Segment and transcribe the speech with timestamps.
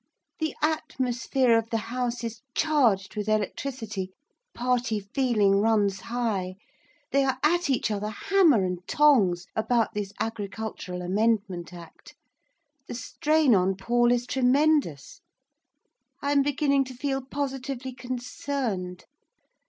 [0.39, 4.09] The atmosphere of the House is charged with electricity.
[4.51, 6.55] Party feeling runs high.
[7.11, 12.15] They are at each other, hammer and tongs, about this Agricultural Amendment Act.
[12.87, 15.21] The strain on Paul is tremendous.
[16.19, 19.05] I am beginning to feel positively concerned.